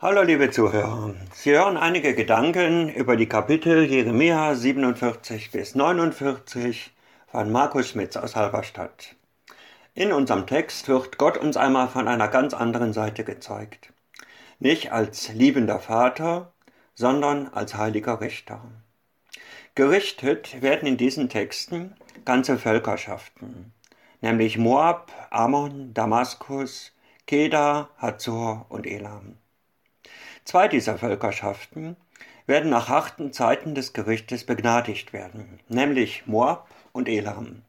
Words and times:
Hallo 0.00 0.22
liebe 0.22 0.48
Zuhörer, 0.48 1.16
Sie 1.32 1.50
hören 1.50 1.76
einige 1.76 2.14
Gedanken 2.14 2.88
über 2.88 3.16
die 3.16 3.26
Kapitel 3.26 3.82
Jeremia 3.82 4.54
47 4.54 5.50
bis 5.50 5.74
49 5.74 6.92
von 7.26 7.50
Markus 7.50 7.88
Schmitz 7.88 8.16
aus 8.16 8.36
Halberstadt. 8.36 9.16
In 9.94 10.12
unserem 10.12 10.46
Text 10.46 10.86
wird 10.86 11.18
Gott 11.18 11.36
uns 11.36 11.56
einmal 11.56 11.88
von 11.88 12.06
einer 12.06 12.28
ganz 12.28 12.54
anderen 12.54 12.92
Seite 12.92 13.24
gezeigt. 13.24 13.92
Nicht 14.60 14.92
als 14.92 15.32
liebender 15.32 15.80
Vater, 15.80 16.52
sondern 16.94 17.48
als 17.48 17.74
heiliger 17.74 18.20
Richter. 18.20 18.60
Gerichtet 19.74 20.62
werden 20.62 20.86
in 20.86 20.96
diesen 20.96 21.28
Texten 21.28 21.96
ganze 22.24 22.56
Völkerschaften, 22.56 23.72
nämlich 24.20 24.58
Moab, 24.58 25.10
Ammon, 25.30 25.92
Damaskus, 25.92 26.92
Kedar, 27.26 27.90
Hazor 27.98 28.66
und 28.68 28.86
Elam. 28.86 29.34
Zwei 30.48 30.66
dieser 30.66 30.96
Völkerschaften 30.96 31.94
werden 32.46 32.70
nach 32.70 32.88
harten 32.88 33.34
Zeiten 33.34 33.74
des 33.74 33.92
Gerichtes 33.92 34.44
begnadigt 34.44 35.12
werden, 35.12 35.60
nämlich 35.68 36.26
Moab 36.26 36.70
und 36.92 37.06
Elam. 37.06 37.64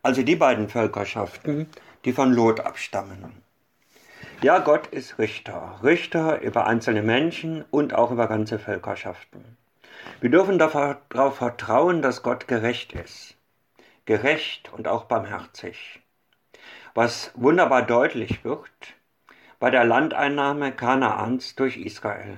Also 0.00 0.22
die 0.22 0.36
beiden 0.36 0.68
Völkerschaften, 0.68 1.68
die 2.04 2.12
von 2.12 2.32
Lot 2.32 2.60
abstammen. 2.60 3.42
Ja, 4.42 4.60
Gott 4.60 4.86
ist 4.86 5.18
Richter, 5.18 5.80
Richter 5.82 6.40
über 6.40 6.68
einzelne 6.68 7.02
Menschen 7.02 7.64
und 7.72 7.96
auch 7.96 8.12
über 8.12 8.28
ganze 8.28 8.60
Völkerschaften. 8.60 9.56
Wir 10.20 10.30
dürfen 10.30 10.56
darauf 10.60 11.34
vertrauen, 11.34 12.00
dass 12.00 12.22
Gott 12.22 12.46
gerecht 12.46 12.92
ist. 12.92 13.34
Gerecht 14.04 14.72
und 14.72 14.86
auch 14.86 15.06
barmherzig. 15.06 16.00
Was 16.94 17.32
wunderbar 17.34 17.82
deutlich 17.82 18.44
wird, 18.44 18.70
bei 19.58 19.70
der 19.70 19.84
Landeinnahme 19.84 20.72
Kanaans 20.72 21.54
durch 21.54 21.76
Israel 21.76 22.36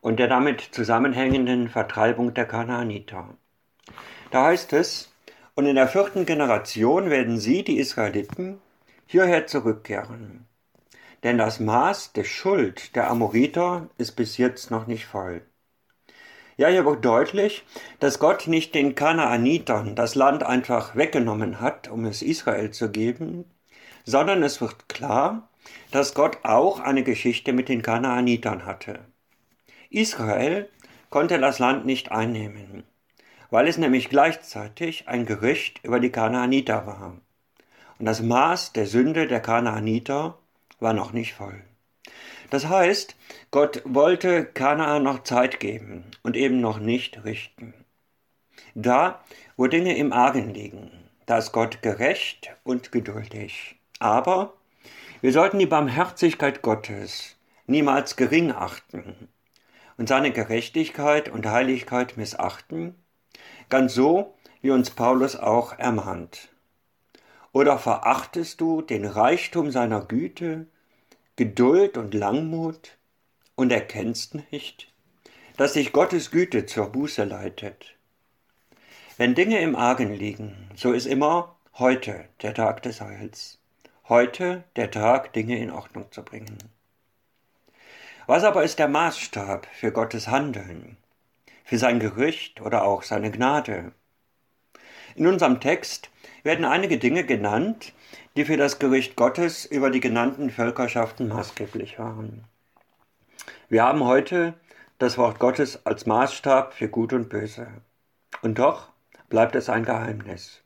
und 0.00 0.18
der 0.18 0.28
damit 0.28 0.60
zusammenhängenden 0.60 1.68
Vertreibung 1.68 2.34
der 2.34 2.46
Kanaaniter. 2.46 3.28
Da 4.30 4.44
heißt 4.46 4.72
es, 4.72 5.12
und 5.54 5.66
in 5.66 5.76
der 5.76 5.88
vierten 5.88 6.26
Generation 6.26 7.10
werden 7.10 7.38
sie, 7.38 7.62
die 7.62 7.78
Israeliten, 7.78 8.60
hierher 9.06 9.46
zurückkehren. 9.46 10.46
Denn 11.22 11.38
das 11.38 11.60
Maß 11.60 12.12
der 12.12 12.24
Schuld 12.24 12.96
der 12.96 13.08
Amoriter 13.08 13.88
ist 13.96 14.12
bis 14.12 14.36
jetzt 14.36 14.70
noch 14.70 14.86
nicht 14.86 15.06
voll. 15.06 15.42
Ja, 16.56 16.68
hier 16.68 16.84
wird 16.84 17.04
deutlich, 17.04 17.64
dass 17.98 18.18
Gott 18.18 18.46
nicht 18.46 18.74
den 18.74 18.94
Kanaanitern 18.94 19.96
das 19.96 20.14
Land 20.14 20.42
einfach 20.42 20.94
weggenommen 20.94 21.60
hat, 21.60 21.88
um 21.88 22.04
es 22.04 22.22
Israel 22.22 22.70
zu 22.70 22.90
geben, 22.90 23.44
sondern 24.04 24.42
es 24.42 24.60
wird 24.60 24.88
klar, 24.88 25.48
dass 25.90 26.14
Gott 26.14 26.38
auch 26.44 26.80
eine 26.80 27.02
Geschichte 27.02 27.52
mit 27.52 27.68
den 27.68 27.82
Kanaanitern 27.82 28.66
hatte. 28.66 29.00
Israel 29.90 30.68
konnte 31.10 31.38
das 31.38 31.58
Land 31.58 31.86
nicht 31.86 32.10
einnehmen, 32.10 32.84
weil 33.50 33.68
es 33.68 33.78
nämlich 33.78 34.08
gleichzeitig 34.08 35.08
ein 35.08 35.26
Gericht 35.26 35.84
über 35.84 36.00
die 36.00 36.10
Kanaaniter 36.10 36.86
war. 36.86 37.20
Und 37.98 38.06
das 38.06 38.20
Maß 38.20 38.72
der 38.72 38.86
Sünde 38.86 39.26
der 39.26 39.40
Kanaaniter 39.40 40.38
war 40.80 40.92
noch 40.92 41.12
nicht 41.12 41.34
voll. 41.34 41.62
Das 42.50 42.68
heißt, 42.68 43.16
Gott 43.50 43.82
wollte 43.84 44.44
Kanaan 44.44 45.02
noch 45.02 45.22
Zeit 45.22 45.60
geben 45.60 46.04
und 46.22 46.36
eben 46.36 46.60
noch 46.60 46.78
nicht 46.78 47.24
richten. 47.24 47.74
Da, 48.74 49.24
wo 49.56 49.66
Dinge 49.66 49.96
im 49.96 50.12
Argen 50.12 50.52
liegen, 50.52 50.90
da 51.26 51.38
ist 51.38 51.52
Gott 51.52 51.82
gerecht 51.82 52.50
und 52.64 52.92
geduldig. 52.92 53.76
Aber 53.98 54.54
wir 55.24 55.32
sollten 55.32 55.58
die 55.58 55.64
Barmherzigkeit 55.64 56.60
Gottes 56.60 57.36
niemals 57.66 58.16
gering 58.16 58.52
achten 58.52 59.30
und 59.96 60.06
seine 60.06 60.32
Gerechtigkeit 60.32 61.30
und 61.30 61.46
Heiligkeit 61.46 62.18
missachten, 62.18 62.94
ganz 63.70 63.94
so, 63.94 64.34
wie 64.60 64.70
uns 64.70 64.90
Paulus 64.90 65.34
auch 65.34 65.78
ermahnt. 65.78 66.50
Oder 67.52 67.78
verachtest 67.78 68.60
du 68.60 68.82
den 68.82 69.06
Reichtum 69.06 69.70
seiner 69.70 70.04
Güte, 70.04 70.66
Geduld 71.36 71.96
und 71.96 72.12
Langmut 72.12 72.98
und 73.54 73.72
erkennst 73.72 74.34
nicht, 74.52 74.92
dass 75.56 75.72
sich 75.72 75.94
Gottes 75.94 76.32
Güte 76.32 76.66
zur 76.66 76.92
Buße 76.92 77.24
leitet? 77.24 77.94
Wenn 79.16 79.34
Dinge 79.34 79.58
im 79.60 79.74
Argen 79.74 80.12
liegen, 80.12 80.68
so 80.76 80.92
ist 80.92 81.06
immer 81.06 81.56
heute 81.78 82.26
der 82.42 82.52
Tag 82.52 82.82
des 82.82 83.00
Heils 83.00 83.58
heute 84.08 84.64
der 84.76 84.90
Tag, 84.90 85.32
Dinge 85.32 85.58
in 85.58 85.70
Ordnung 85.70 86.10
zu 86.12 86.22
bringen. 86.22 86.58
Was 88.26 88.44
aber 88.44 88.62
ist 88.62 88.78
der 88.78 88.88
Maßstab 88.88 89.66
für 89.72 89.92
Gottes 89.92 90.28
Handeln, 90.28 90.96
für 91.64 91.78
sein 91.78 92.00
Gericht 92.00 92.60
oder 92.60 92.84
auch 92.84 93.02
seine 93.02 93.30
Gnade? 93.30 93.92
In 95.14 95.26
unserem 95.26 95.60
Text 95.60 96.10
werden 96.42 96.64
einige 96.64 96.98
Dinge 96.98 97.24
genannt, 97.24 97.92
die 98.36 98.44
für 98.44 98.56
das 98.56 98.78
Gericht 98.78 99.16
Gottes 99.16 99.64
über 99.64 99.90
die 99.90 100.00
genannten 100.00 100.50
Völkerschaften 100.50 101.28
maßgeblich 101.28 101.98
waren. 101.98 102.44
Wir 103.68 103.84
haben 103.84 104.04
heute 104.04 104.54
das 104.98 105.16
Wort 105.16 105.38
Gottes 105.38 105.86
als 105.86 106.04
Maßstab 106.04 106.74
für 106.74 106.88
Gut 106.88 107.12
und 107.12 107.28
Böse. 107.28 107.68
Und 108.42 108.58
doch 108.58 108.88
bleibt 109.28 109.54
es 109.54 109.68
ein 109.68 109.84
Geheimnis. 109.84 110.62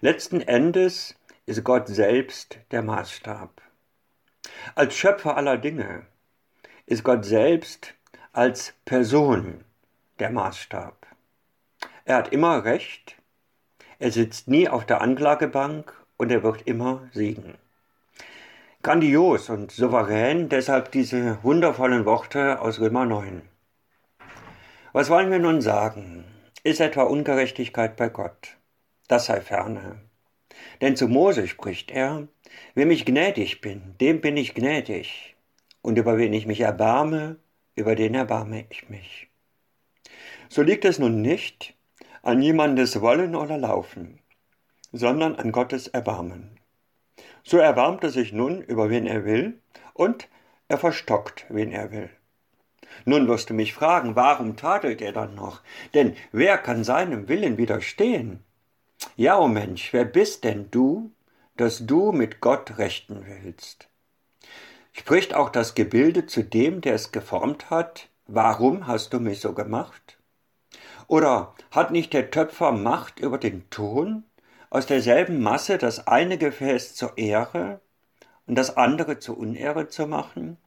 Letzten 0.00 0.40
Endes 0.40 1.14
ist 1.48 1.64
Gott 1.64 1.88
selbst 1.88 2.58
der 2.72 2.82
Maßstab. 2.82 3.62
Als 4.74 4.94
Schöpfer 4.94 5.38
aller 5.38 5.56
Dinge 5.56 6.04
ist 6.84 7.04
Gott 7.04 7.24
selbst 7.24 7.94
als 8.32 8.74
Person 8.84 9.64
der 10.18 10.28
Maßstab. 10.30 11.06
Er 12.04 12.16
hat 12.16 12.32
immer 12.34 12.64
Recht, 12.64 13.16
er 13.98 14.12
sitzt 14.12 14.48
nie 14.48 14.68
auf 14.68 14.84
der 14.84 15.00
Anklagebank 15.00 15.94
und 16.18 16.30
er 16.30 16.42
wird 16.42 16.66
immer 16.66 17.08
siegen. 17.14 17.54
Grandios 18.82 19.48
und 19.48 19.72
souverän 19.72 20.50
deshalb 20.50 20.92
diese 20.92 21.42
wundervollen 21.42 22.04
Worte 22.04 22.60
aus 22.60 22.78
Römer 22.78 23.06
9. 23.06 23.40
Was 24.92 25.08
wollen 25.08 25.30
wir 25.30 25.38
nun 25.38 25.62
sagen? 25.62 26.24
Ist 26.62 26.80
etwa 26.80 27.04
Ungerechtigkeit 27.04 27.96
bei 27.96 28.10
Gott? 28.10 28.58
Das 29.08 29.26
sei 29.26 29.40
ferne. 29.40 30.07
Denn 30.80 30.96
zu 30.96 31.08
Mose 31.08 31.46
spricht 31.48 31.90
er, 31.90 32.28
wem 32.74 32.90
ich 32.90 33.04
gnädig 33.04 33.60
bin, 33.60 33.94
dem 34.00 34.20
bin 34.20 34.36
ich 34.36 34.54
gnädig, 34.54 35.36
und 35.82 35.98
über 35.98 36.18
wen 36.18 36.32
ich 36.32 36.46
mich 36.46 36.60
erbarme, 36.60 37.36
über 37.74 37.94
den 37.94 38.14
erbarme 38.14 38.64
ich 38.70 38.88
mich. 38.88 39.28
So 40.48 40.62
liegt 40.62 40.84
es 40.84 40.98
nun 40.98 41.20
nicht 41.22 41.74
an 42.22 42.42
jemandes 42.42 43.00
Wollen 43.00 43.34
oder 43.34 43.58
Laufen, 43.58 44.18
sondern 44.92 45.36
an 45.36 45.52
Gottes 45.52 45.88
Erbarmen. 45.88 46.58
So 47.42 47.58
erbarmt 47.58 48.04
er 48.04 48.10
sich 48.10 48.32
nun 48.32 48.62
über 48.62 48.90
wen 48.90 49.06
er 49.06 49.24
will, 49.24 49.60
und 49.94 50.28
er 50.68 50.78
verstockt, 50.78 51.46
wen 51.48 51.72
er 51.72 51.90
will. 51.90 52.10
Nun 53.04 53.28
wirst 53.28 53.50
du 53.50 53.54
mich 53.54 53.74
fragen, 53.74 54.16
warum 54.16 54.56
tadelt 54.56 55.00
er 55.00 55.12
dann 55.12 55.34
noch? 55.34 55.62
Denn 55.94 56.16
wer 56.32 56.58
kann 56.58 56.84
seinem 56.84 57.28
Willen 57.28 57.56
widerstehen? 57.58 58.44
Ja, 59.16 59.38
o 59.38 59.44
oh 59.44 59.48
Mensch, 59.48 59.92
wer 59.92 60.04
bist 60.04 60.44
denn 60.44 60.70
du, 60.70 61.12
dass 61.56 61.86
du 61.86 62.12
mit 62.12 62.40
Gott 62.40 62.78
rechten 62.78 63.24
willst? 63.26 63.88
Spricht 64.92 65.34
auch 65.34 65.50
das 65.50 65.74
Gebilde 65.74 66.26
zu 66.26 66.42
dem, 66.42 66.80
der 66.80 66.94
es 66.94 67.12
geformt 67.12 67.70
hat, 67.70 68.08
warum 68.26 68.86
hast 68.86 69.12
du 69.12 69.20
mich 69.20 69.40
so 69.40 69.52
gemacht? 69.52 70.18
Oder 71.06 71.54
hat 71.70 71.90
nicht 71.90 72.12
der 72.12 72.30
Töpfer 72.30 72.72
Macht 72.72 73.20
über 73.20 73.38
den 73.38 73.68
Ton, 73.70 74.24
aus 74.70 74.86
derselben 74.86 75.40
Masse 75.40 75.78
das 75.78 76.06
eine 76.06 76.36
Gefäß 76.36 76.94
zur 76.94 77.16
Ehre 77.16 77.80
und 78.46 78.56
das 78.56 78.76
andere 78.76 79.18
zur 79.18 79.38
Unehre 79.38 79.88
zu 79.88 80.06
machen? 80.06 80.58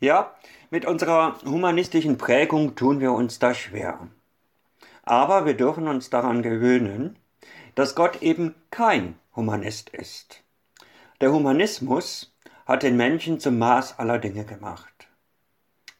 Ja, 0.00 0.34
mit 0.70 0.86
unserer 0.86 1.36
humanistischen 1.44 2.18
Prägung 2.18 2.74
tun 2.74 3.00
wir 3.00 3.12
uns 3.12 3.38
da 3.38 3.54
schwer. 3.54 4.08
Aber 5.02 5.44
wir 5.46 5.54
dürfen 5.54 5.88
uns 5.88 6.10
daran 6.10 6.42
gewöhnen, 6.42 7.18
dass 7.74 7.94
Gott 7.94 8.22
eben 8.22 8.54
kein 8.70 9.18
Humanist 9.34 9.90
ist. 9.90 10.42
Der 11.20 11.32
Humanismus 11.32 12.34
hat 12.66 12.82
den 12.82 12.96
Menschen 12.96 13.40
zum 13.40 13.58
Maß 13.58 13.98
aller 13.98 14.18
Dinge 14.18 14.44
gemacht. 14.44 15.08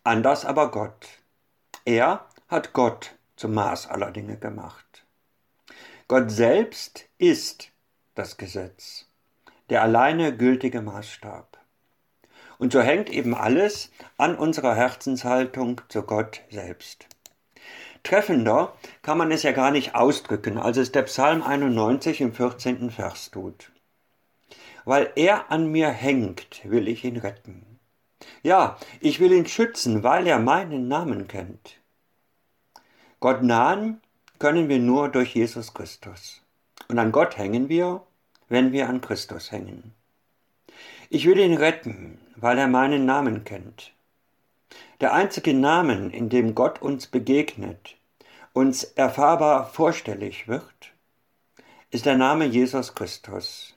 Anders 0.04 0.44
aber 0.44 0.70
Gott. 0.70 1.08
Er 1.84 2.26
hat 2.48 2.72
Gott 2.72 3.14
zum 3.36 3.54
Maß 3.54 3.88
aller 3.88 4.10
Dinge 4.10 4.36
gemacht. 4.36 5.04
Gott 6.08 6.30
selbst 6.30 7.08
ist 7.18 7.70
das 8.14 8.36
Gesetz, 8.36 9.06
der 9.70 9.82
alleine 9.82 10.36
gültige 10.36 10.82
Maßstab. 10.82 11.58
Und 12.58 12.72
so 12.72 12.80
hängt 12.80 13.10
eben 13.10 13.34
alles 13.34 13.90
an 14.18 14.36
unserer 14.36 14.74
Herzenshaltung 14.74 15.80
zu 15.88 16.02
Gott 16.02 16.42
selbst. 16.50 17.06
Treffender 18.02 18.74
kann 19.02 19.18
man 19.18 19.30
es 19.30 19.42
ja 19.42 19.52
gar 19.52 19.70
nicht 19.70 19.94
ausdrücken, 19.94 20.58
als 20.58 20.76
es 20.76 20.92
der 20.92 21.02
Psalm 21.02 21.42
91 21.42 22.20
im 22.20 22.32
14. 22.32 22.90
Vers 22.90 23.30
tut. 23.30 23.70
Weil 24.84 25.12
er 25.14 25.50
an 25.52 25.70
mir 25.70 25.88
hängt, 25.90 26.60
will 26.64 26.88
ich 26.88 27.04
ihn 27.04 27.18
retten. 27.18 27.78
Ja, 28.42 28.76
ich 29.00 29.20
will 29.20 29.32
ihn 29.32 29.46
schützen, 29.46 30.02
weil 30.02 30.26
er 30.26 30.38
meinen 30.38 30.88
Namen 30.88 31.28
kennt. 31.28 31.78
Gott 33.20 33.42
nahen 33.42 34.00
können 34.40 34.68
wir 34.68 34.80
nur 34.80 35.08
durch 35.08 35.34
Jesus 35.34 35.74
Christus. 35.74 36.42
Und 36.88 36.98
an 36.98 37.12
Gott 37.12 37.38
hängen 37.38 37.68
wir, 37.68 38.02
wenn 38.48 38.72
wir 38.72 38.88
an 38.88 39.00
Christus 39.00 39.52
hängen. 39.52 39.94
Ich 41.08 41.26
will 41.26 41.38
ihn 41.38 41.56
retten, 41.56 42.18
weil 42.36 42.58
er 42.58 42.66
meinen 42.66 43.04
Namen 43.04 43.44
kennt. 43.44 43.92
Der 45.00 45.12
einzige 45.12 45.54
Namen, 45.54 46.10
in 46.10 46.28
dem 46.28 46.54
Gott 46.54 46.80
uns 46.80 47.06
begegnet, 47.06 47.96
uns 48.52 48.84
erfahrbar 48.84 49.66
vorstellig 49.66 50.48
wird, 50.48 50.92
ist 51.90 52.06
der 52.06 52.16
Name 52.16 52.44
Jesus 52.44 52.94
Christus. 52.94 53.74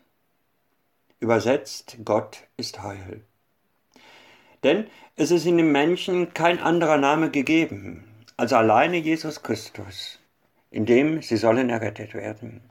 Übersetzt, 1.19 1.97
Gott 2.05 2.43
ist 2.57 2.83
Heil. 2.83 3.21
Denn 4.63 4.87
es 5.15 5.31
ist 5.31 5.45
in 5.45 5.57
dem 5.57 5.71
Menschen 5.71 6.33
kein 6.33 6.59
anderer 6.59 6.97
Name 6.97 7.31
gegeben 7.31 8.03
als 8.37 8.51
alleine 8.51 8.97
Jesus 8.97 9.43
Christus, 9.43 10.19
in 10.71 10.85
dem 10.85 11.21
sie 11.21 11.37
sollen 11.37 11.69
errettet 11.69 12.13
werden. 12.13 12.61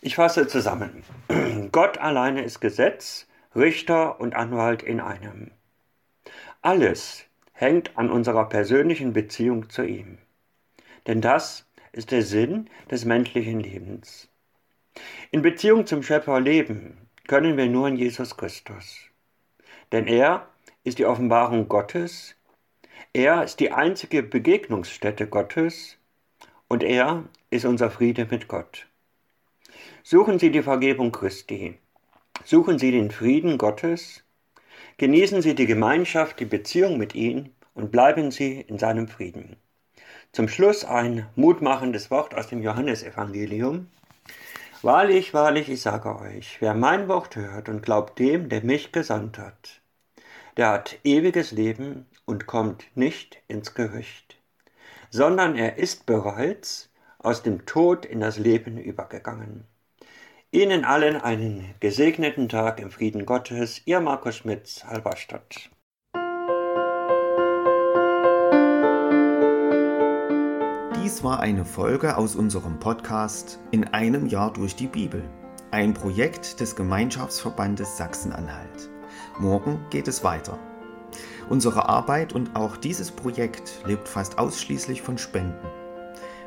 Ich 0.00 0.14
fasse 0.16 0.46
zusammen. 0.46 1.04
Gott 1.72 1.98
alleine 1.98 2.42
ist 2.42 2.60
Gesetz, 2.60 3.26
Richter 3.54 4.20
und 4.20 4.34
Anwalt 4.34 4.82
in 4.82 5.00
einem. 5.00 5.50
Alles 6.64 7.24
hängt 7.52 7.98
an 7.98 8.08
unserer 8.08 8.48
persönlichen 8.48 9.12
Beziehung 9.12 9.68
zu 9.68 9.82
ihm. 9.82 10.18
Denn 11.08 11.20
das 11.20 11.66
ist 11.90 12.12
der 12.12 12.22
Sinn 12.22 12.70
des 12.88 13.04
menschlichen 13.04 13.58
Lebens. 13.58 14.28
In 15.32 15.42
Beziehung 15.42 15.86
zum 15.86 16.04
Schöpfer 16.04 16.40
leben 16.40 17.08
können 17.26 17.56
wir 17.56 17.66
nur 17.66 17.88
in 17.88 17.96
Jesus 17.96 18.36
Christus. 18.36 19.00
Denn 19.90 20.06
er 20.06 20.46
ist 20.84 21.00
die 21.00 21.06
Offenbarung 21.06 21.68
Gottes, 21.68 22.36
er 23.12 23.42
ist 23.42 23.58
die 23.58 23.72
einzige 23.72 24.22
Begegnungsstätte 24.22 25.26
Gottes 25.26 25.98
und 26.68 26.84
er 26.84 27.24
ist 27.50 27.64
unser 27.64 27.90
Friede 27.90 28.26
mit 28.30 28.46
Gott. 28.46 28.86
Suchen 30.04 30.38
Sie 30.38 30.52
die 30.52 30.62
Vergebung 30.62 31.10
Christi, 31.10 31.78
suchen 32.44 32.78
Sie 32.78 32.92
den 32.92 33.10
Frieden 33.10 33.58
Gottes, 33.58 34.22
genießen 34.98 35.42
Sie 35.42 35.54
die 35.54 35.66
Gemeinschaft, 35.66 36.40
die 36.40 36.44
Beziehung 36.44 36.98
mit 36.98 37.14
ihm 37.14 37.50
und 37.74 37.90
bleiben 37.90 38.30
Sie 38.30 38.60
in 38.60 38.78
seinem 38.78 39.08
Frieden. 39.08 39.56
Zum 40.32 40.48
Schluss 40.48 40.84
ein 40.84 41.26
mutmachendes 41.36 42.10
Wort 42.10 42.34
aus 42.34 42.48
dem 42.48 42.62
Johannesevangelium. 42.62 43.88
Wahrlich, 44.80 45.34
wahrlich, 45.34 45.68
ich 45.68 45.82
sage 45.82 46.18
euch, 46.18 46.56
wer 46.60 46.74
mein 46.74 47.06
Wort 47.08 47.36
hört 47.36 47.68
und 47.68 47.82
glaubt 47.82 48.18
dem, 48.18 48.48
der 48.48 48.64
mich 48.64 48.92
gesandt 48.92 49.38
hat, 49.38 49.80
der 50.56 50.70
hat 50.70 50.98
ewiges 51.04 51.52
Leben 51.52 52.06
und 52.24 52.46
kommt 52.46 52.86
nicht 52.94 53.42
ins 53.46 53.74
Gericht, 53.74 54.38
sondern 55.10 55.56
er 55.56 55.78
ist 55.78 56.06
bereits 56.06 56.90
aus 57.18 57.42
dem 57.42 57.66
Tod 57.66 58.04
in 58.04 58.20
das 58.20 58.38
Leben 58.38 58.78
übergegangen. 58.78 59.64
Ihnen 60.54 60.84
allen 60.84 61.16
einen 61.16 61.64
gesegneten 61.80 62.46
Tag 62.46 62.78
im 62.78 62.90
Frieden 62.90 63.24
Gottes, 63.24 63.80
Ihr 63.86 64.00
Markus 64.00 64.36
Schmitz, 64.36 64.84
Halberstadt. 64.84 65.70
Dies 71.02 71.24
war 71.24 71.40
eine 71.40 71.64
Folge 71.64 72.18
aus 72.18 72.36
unserem 72.36 72.78
Podcast 72.78 73.60
In 73.70 73.88
einem 73.94 74.26
Jahr 74.26 74.52
durch 74.52 74.76
die 74.76 74.88
Bibel, 74.88 75.24
ein 75.70 75.94
Projekt 75.94 76.60
des 76.60 76.76
Gemeinschaftsverbandes 76.76 77.96
Sachsen-Anhalt. 77.96 78.90
Morgen 79.38 79.82
geht 79.88 80.06
es 80.06 80.22
weiter. 80.22 80.58
Unsere 81.48 81.88
Arbeit 81.88 82.34
und 82.34 82.54
auch 82.56 82.76
dieses 82.76 83.10
Projekt 83.10 83.80
lebt 83.86 84.06
fast 84.06 84.38
ausschließlich 84.38 85.00
von 85.00 85.16
Spenden. 85.16 85.81